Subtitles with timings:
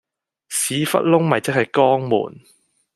[0.49, 2.39] 屎忽窿咪即係肛門